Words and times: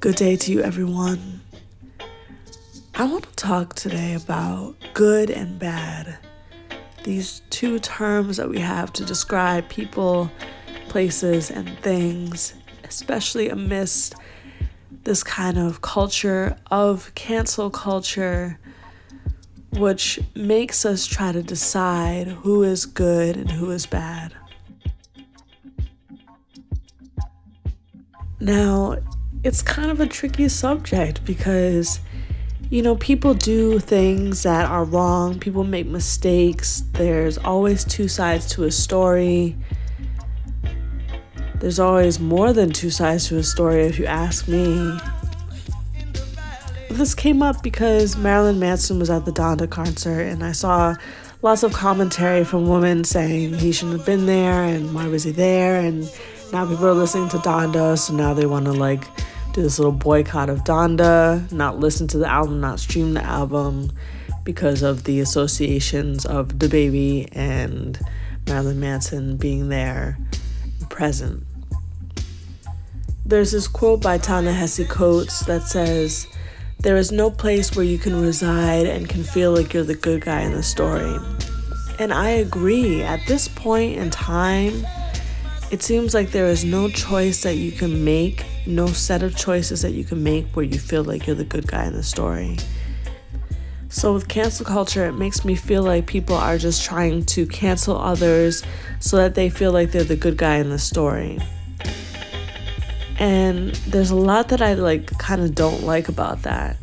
Good 0.00 0.16
day 0.16 0.34
to 0.34 0.50
you, 0.50 0.62
everyone. 0.62 1.42
I 2.94 3.04
want 3.04 3.24
to 3.24 3.36
talk 3.36 3.74
today 3.74 4.14
about 4.14 4.74
good 4.94 5.28
and 5.28 5.58
bad. 5.58 6.16
These 7.04 7.42
two 7.50 7.78
terms 7.80 8.38
that 8.38 8.48
we 8.48 8.60
have 8.60 8.94
to 8.94 9.04
describe 9.04 9.68
people, 9.68 10.30
places, 10.88 11.50
and 11.50 11.78
things, 11.80 12.54
especially 12.84 13.50
amidst 13.50 14.14
this 15.04 15.22
kind 15.22 15.58
of 15.58 15.82
culture 15.82 16.56
of 16.70 17.14
cancel 17.14 17.68
culture, 17.68 18.58
which 19.74 20.18
makes 20.34 20.86
us 20.86 21.04
try 21.04 21.30
to 21.30 21.42
decide 21.42 22.26
who 22.26 22.62
is 22.62 22.86
good 22.86 23.36
and 23.36 23.50
who 23.50 23.70
is 23.70 23.84
bad. 23.84 24.32
Now, 28.40 28.96
it's 29.42 29.62
kind 29.62 29.90
of 29.90 30.00
a 30.00 30.06
tricky 30.06 30.48
subject 30.48 31.24
because, 31.24 32.00
you 32.68 32.82
know, 32.82 32.96
people 32.96 33.32
do 33.32 33.78
things 33.78 34.42
that 34.42 34.70
are 34.70 34.84
wrong, 34.84 35.38
people 35.38 35.64
make 35.64 35.86
mistakes. 35.86 36.82
There's 36.92 37.38
always 37.38 37.84
two 37.84 38.06
sides 38.06 38.46
to 38.54 38.64
a 38.64 38.70
story. 38.70 39.56
There's 41.54 41.78
always 41.78 42.20
more 42.20 42.52
than 42.52 42.70
two 42.70 42.90
sides 42.90 43.28
to 43.28 43.38
a 43.38 43.42
story, 43.42 43.82
if 43.82 43.98
you 43.98 44.06
ask 44.06 44.46
me. 44.46 44.98
This 46.90 47.14
came 47.14 47.42
up 47.42 47.62
because 47.62 48.16
Marilyn 48.16 48.58
Manson 48.58 48.98
was 48.98 49.10
at 49.10 49.24
the 49.24 49.30
Donda 49.30 49.68
concert, 49.70 50.22
and 50.22 50.44
I 50.44 50.52
saw 50.52 50.96
lots 51.40 51.62
of 51.62 51.72
commentary 51.72 52.44
from 52.44 52.68
women 52.68 53.04
saying 53.04 53.54
he 53.54 53.72
shouldn't 53.72 53.98
have 53.98 54.06
been 54.06 54.26
there, 54.26 54.64
and 54.64 54.94
why 54.94 55.06
was 55.06 55.24
he 55.24 55.30
there, 55.30 55.76
and 55.80 56.10
now 56.52 56.66
people 56.66 56.86
are 56.86 56.94
listening 56.94 57.28
to 57.30 57.38
Donda, 57.38 57.96
so 57.96 58.12
now 58.14 58.34
they 58.34 58.44
want 58.44 58.66
to 58.66 58.72
like 58.72 59.04
do 59.52 59.62
this 59.62 59.78
little 59.78 59.92
boycott 59.92 60.48
of 60.48 60.64
Donda, 60.64 61.50
not 61.52 61.78
listen 61.78 62.06
to 62.08 62.18
the 62.18 62.28
album, 62.28 62.60
not 62.60 62.80
stream 62.80 63.14
the 63.14 63.22
album 63.22 63.92
because 64.44 64.82
of 64.82 65.04
the 65.04 65.20
associations 65.20 66.24
of 66.24 66.54
DaBaby 66.54 67.28
and 67.32 67.98
Marilyn 68.46 68.80
Manson 68.80 69.36
being 69.36 69.68
there 69.68 70.18
present. 70.88 71.44
There's 73.24 73.52
this 73.52 73.68
quote 73.68 74.02
by 74.02 74.18
Ta-Nehisi 74.18 74.88
Coates 74.88 75.40
that 75.46 75.62
says, 75.62 76.26
There 76.80 76.96
is 76.96 77.12
no 77.12 77.30
place 77.30 77.76
where 77.76 77.84
you 77.84 77.98
can 77.98 78.20
reside 78.20 78.86
and 78.86 79.08
can 79.08 79.22
feel 79.22 79.52
like 79.52 79.72
you're 79.72 79.84
the 79.84 79.94
good 79.94 80.22
guy 80.22 80.40
in 80.40 80.52
the 80.52 80.62
story. 80.62 81.16
And 81.98 82.12
I 82.12 82.30
agree. 82.30 83.02
At 83.02 83.20
this 83.26 83.46
point 83.46 83.98
in 83.98 84.10
time, 84.10 84.86
it 85.70 85.82
seems 85.82 86.14
like 86.14 86.32
there 86.32 86.46
is 86.46 86.64
no 86.64 86.88
choice 86.88 87.42
that 87.44 87.54
you 87.54 87.70
can 87.70 88.04
make, 88.04 88.44
no 88.66 88.88
set 88.88 89.22
of 89.22 89.36
choices 89.36 89.82
that 89.82 89.92
you 89.92 90.02
can 90.02 90.22
make 90.22 90.46
where 90.56 90.64
you 90.64 90.78
feel 90.78 91.04
like 91.04 91.26
you're 91.26 91.36
the 91.36 91.44
good 91.44 91.66
guy 91.66 91.86
in 91.86 91.92
the 91.92 92.02
story. 92.02 92.56
So, 93.88 94.12
with 94.12 94.28
cancel 94.28 94.66
culture, 94.66 95.06
it 95.06 95.12
makes 95.12 95.44
me 95.44 95.54
feel 95.54 95.82
like 95.82 96.06
people 96.06 96.36
are 96.36 96.58
just 96.58 96.84
trying 96.84 97.24
to 97.26 97.46
cancel 97.46 97.96
others 97.96 98.62
so 98.98 99.16
that 99.16 99.34
they 99.34 99.48
feel 99.48 99.72
like 99.72 99.92
they're 99.92 100.04
the 100.04 100.16
good 100.16 100.36
guy 100.36 100.56
in 100.56 100.70
the 100.70 100.78
story. 100.78 101.38
And 103.18 103.74
there's 103.86 104.10
a 104.10 104.16
lot 104.16 104.48
that 104.48 104.62
I 104.62 104.74
like 104.74 105.18
kind 105.18 105.40
of 105.40 105.54
don't 105.54 105.82
like 105.82 106.08
about 106.08 106.42
that. 106.42 106.76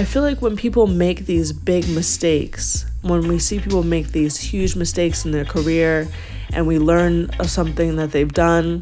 I 0.00 0.04
feel 0.04 0.22
like 0.22 0.40
when 0.40 0.56
people 0.56 0.86
make 0.86 1.26
these 1.26 1.52
big 1.52 1.86
mistakes, 1.90 2.86
when 3.02 3.28
we 3.28 3.38
see 3.38 3.60
people 3.60 3.82
make 3.82 4.12
these 4.12 4.38
huge 4.38 4.74
mistakes 4.74 5.26
in 5.26 5.30
their 5.30 5.44
career 5.44 6.08
and 6.54 6.66
we 6.66 6.78
learn 6.78 7.28
of 7.38 7.50
something 7.50 7.96
that 7.96 8.10
they've 8.10 8.32
done, 8.32 8.80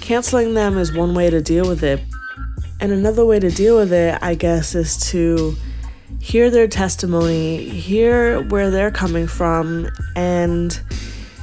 canceling 0.00 0.54
them 0.54 0.78
is 0.78 0.90
one 0.90 1.14
way 1.14 1.28
to 1.28 1.42
deal 1.42 1.68
with 1.68 1.84
it. 1.84 2.00
And 2.80 2.92
another 2.92 3.26
way 3.26 3.38
to 3.38 3.50
deal 3.50 3.76
with 3.76 3.92
it, 3.92 4.18
I 4.22 4.36
guess, 4.36 4.74
is 4.74 4.96
to 5.10 5.54
hear 6.18 6.48
their 6.48 6.66
testimony, 6.66 7.68
hear 7.68 8.40
where 8.40 8.70
they're 8.70 8.90
coming 8.90 9.26
from, 9.26 9.90
and 10.16 10.80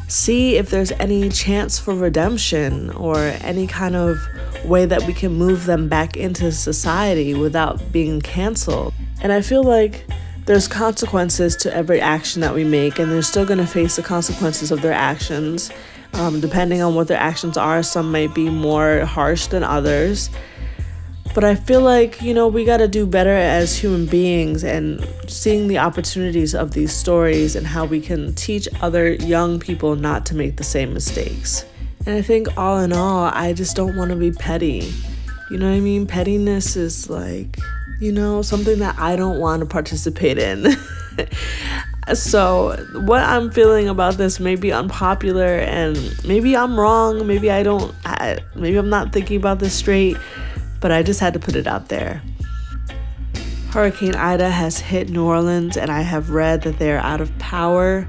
see 0.07 0.57
if 0.57 0.69
there's 0.69 0.91
any 0.93 1.29
chance 1.29 1.79
for 1.79 1.93
redemption 1.93 2.91
or 2.91 3.17
any 3.17 3.67
kind 3.67 3.95
of 3.95 4.17
way 4.65 4.85
that 4.85 5.03
we 5.03 5.13
can 5.13 5.33
move 5.33 5.65
them 5.65 5.87
back 5.89 6.15
into 6.15 6.51
society 6.51 7.33
without 7.33 7.91
being 7.91 8.21
canceled. 8.21 8.93
And 9.21 9.31
I 9.31 9.41
feel 9.41 9.63
like 9.63 10.05
there's 10.45 10.67
consequences 10.67 11.55
to 11.57 11.73
every 11.73 11.99
action 11.99 12.41
that 12.41 12.53
we 12.53 12.63
make, 12.63 12.99
and 12.99 13.11
they're 13.11 13.23
still 13.23 13.45
going 13.45 13.57
to 13.57 13.67
face 13.67 13.95
the 13.95 14.03
consequences 14.03 14.71
of 14.71 14.81
their 14.81 14.93
actions. 14.93 15.71
Um, 16.13 16.39
depending 16.39 16.81
on 16.81 16.95
what 16.95 17.07
their 17.07 17.19
actions 17.19 17.57
are, 17.57 17.83
some 17.83 18.11
might 18.11 18.33
be 18.33 18.49
more 18.49 19.05
harsh 19.05 19.47
than 19.47 19.63
others. 19.63 20.29
But 21.35 21.43
I 21.43 21.55
feel 21.55 21.81
like, 21.81 22.21
you 22.21 22.33
know, 22.33 22.47
we 22.47 22.63
got 22.63 22.77
to 22.77 22.87
do 22.87 23.05
better 23.05 23.35
as 23.35 23.77
human 23.77 24.05
beings 24.05 24.63
and 24.63 25.05
seeing 25.27 25.67
the 25.67 25.79
opportunities 25.79 26.55
of 26.55 26.71
these 26.71 26.93
stories 26.93 27.57
and 27.57 27.67
how 27.67 27.83
we 27.83 27.99
can 27.99 28.33
teach 28.35 28.69
other 28.79 29.15
young 29.15 29.59
people 29.59 29.97
not 29.97 30.25
to 30.27 30.35
make 30.35 30.55
the 30.55 30.63
same 30.63 30.93
mistakes. 30.93 31.65
And 32.05 32.15
I 32.15 32.21
think, 32.21 32.57
all 32.57 32.79
in 32.79 32.93
all, 32.93 33.25
I 33.25 33.51
just 33.51 33.75
don't 33.75 33.97
want 33.97 34.11
to 34.11 34.15
be 34.15 34.31
petty. 34.31 34.93
You 35.51 35.57
know 35.57 35.69
what 35.69 35.75
I 35.75 35.81
mean? 35.81 36.07
Pettiness 36.07 36.77
is 36.77 37.09
like, 37.09 37.59
you 37.99 38.13
know, 38.13 38.41
something 38.41 38.79
that 38.79 38.97
I 38.97 39.17
don't 39.17 39.37
want 39.37 39.59
to 39.59 39.65
participate 39.65 40.37
in. 40.37 40.67
so, 42.13 42.77
what 42.93 43.23
I'm 43.23 43.51
feeling 43.51 43.89
about 43.89 44.13
this 44.15 44.39
may 44.39 44.55
be 44.55 44.71
unpopular, 44.71 45.57
and 45.57 45.97
maybe 46.25 46.55
I'm 46.55 46.79
wrong. 46.79 47.27
Maybe 47.27 47.51
I 47.51 47.61
don't, 47.61 47.93
I, 48.05 48.39
maybe 48.55 48.77
I'm 48.77 48.89
not 48.89 49.11
thinking 49.11 49.35
about 49.35 49.59
this 49.59 49.73
straight 49.73 50.15
but 50.85 50.91
I 50.91 51.01
just 51.01 51.19
had 51.19 51.33
to 51.33 51.39
put 51.39 51.55
it 51.55 51.65
out 51.65 51.89
there. 51.89 52.21
Hurricane 53.71 54.13
Ida 54.13 54.51
has 54.51 54.77
hit 54.77 55.09
New 55.09 55.25
Orleans, 55.25 55.77
and 55.77 55.89
I 55.89 56.01
have 56.01 56.29
read 56.29 56.61
that 56.61 56.77
they 56.77 56.91
are 56.91 56.99
out 56.99 57.21
of 57.21 57.35
power. 57.39 58.07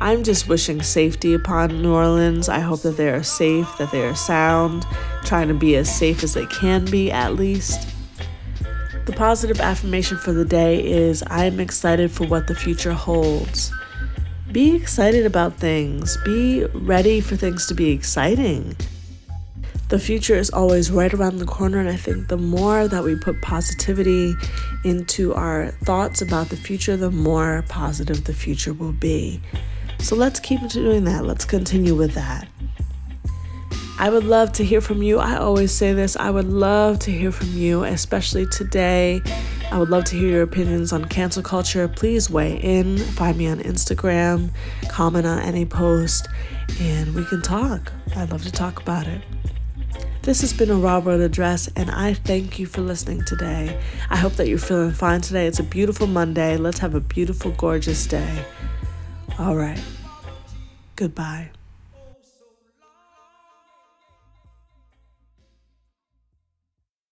I'm 0.00 0.24
just 0.24 0.48
wishing 0.48 0.80
safety 0.80 1.34
upon 1.34 1.82
New 1.82 1.92
Orleans. 1.92 2.48
I 2.48 2.60
hope 2.60 2.80
that 2.80 2.96
they 2.96 3.10
are 3.10 3.22
safe, 3.22 3.68
that 3.76 3.92
they 3.92 4.06
are 4.06 4.14
sound, 4.14 4.86
trying 5.24 5.48
to 5.48 5.54
be 5.54 5.76
as 5.76 5.94
safe 5.94 6.24
as 6.24 6.32
they 6.32 6.46
can 6.46 6.86
be 6.86 7.12
at 7.12 7.34
least. 7.34 7.86
The 9.04 9.12
positive 9.12 9.60
affirmation 9.60 10.16
for 10.16 10.32
the 10.32 10.46
day 10.46 10.82
is 10.82 11.22
I 11.26 11.44
am 11.44 11.60
excited 11.60 12.10
for 12.10 12.26
what 12.26 12.46
the 12.46 12.54
future 12.54 12.94
holds. 12.94 13.70
Be 14.50 14.74
excited 14.74 15.26
about 15.26 15.58
things, 15.58 16.16
be 16.24 16.64
ready 16.72 17.20
for 17.20 17.36
things 17.36 17.66
to 17.66 17.74
be 17.74 17.90
exciting 17.90 18.74
the 19.88 19.98
future 19.98 20.34
is 20.34 20.50
always 20.50 20.90
right 20.90 21.12
around 21.12 21.38
the 21.38 21.44
corner. 21.44 21.78
And 21.78 21.88
I 21.88 21.96
think 21.96 22.28
the 22.28 22.36
more 22.36 22.88
that 22.88 23.04
we 23.04 23.16
put 23.16 23.40
positivity 23.42 24.34
into 24.84 25.34
our 25.34 25.72
thoughts 25.84 26.22
about 26.22 26.48
the 26.48 26.56
future, 26.56 26.96
the 26.96 27.10
more 27.10 27.64
positive 27.68 28.24
the 28.24 28.34
future 28.34 28.72
will 28.72 28.92
be. 28.92 29.40
So 29.98 30.16
let's 30.16 30.40
keep 30.40 30.66
doing 30.68 31.04
that. 31.04 31.24
Let's 31.24 31.44
continue 31.44 31.94
with 31.94 32.14
that. 32.14 32.48
I 33.96 34.10
would 34.10 34.24
love 34.24 34.52
to 34.54 34.64
hear 34.64 34.80
from 34.80 35.02
you. 35.02 35.18
I 35.18 35.36
always 35.36 35.70
say 35.70 35.92
this 35.92 36.16
I 36.16 36.28
would 36.28 36.48
love 36.48 36.98
to 37.00 37.12
hear 37.12 37.30
from 37.30 37.50
you, 37.52 37.84
especially 37.84 38.44
today. 38.46 39.22
I 39.70 39.78
would 39.78 39.88
love 39.88 40.04
to 40.06 40.16
hear 40.16 40.28
your 40.28 40.42
opinions 40.42 40.92
on 40.92 41.04
cancel 41.04 41.42
culture. 41.42 41.86
Please 41.86 42.28
weigh 42.28 42.56
in. 42.56 42.98
Find 42.98 43.38
me 43.38 43.46
on 43.46 43.60
Instagram, 43.60 44.50
comment 44.88 45.26
on 45.26 45.38
any 45.38 45.64
post, 45.64 46.28
and 46.80 47.14
we 47.14 47.24
can 47.24 47.40
talk. 47.40 47.92
I'd 48.16 48.30
love 48.30 48.42
to 48.44 48.52
talk 48.52 48.80
about 48.80 49.06
it. 49.06 49.22
This 50.24 50.40
has 50.40 50.54
been 50.54 50.70
a 50.70 50.74
Raw 50.74 51.00
World 51.00 51.20
Address, 51.20 51.68
and 51.76 51.90
I 51.90 52.14
thank 52.14 52.58
you 52.58 52.64
for 52.64 52.80
listening 52.80 53.26
today. 53.26 53.78
I 54.08 54.16
hope 54.16 54.32
that 54.36 54.48
you're 54.48 54.56
feeling 54.56 54.92
fine 54.92 55.20
today. 55.20 55.46
It's 55.46 55.58
a 55.58 55.62
beautiful 55.62 56.06
Monday. 56.06 56.56
Let's 56.56 56.78
have 56.78 56.94
a 56.94 57.00
beautiful, 57.00 57.50
gorgeous 57.50 58.06
day. 58.06 58.42
All 59.38 59.54
right. 59.54 59.78
Goodbye. 60.96 61.50